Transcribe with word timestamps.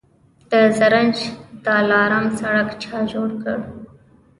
د 0.49 0.51
زرنج 0.77 1.15
دلارام 1.65 2.25
سړک 2.39 2.69
چا 2.83 2.97
جوړ 3.11 3.29
کړ؟ 3.41 3.57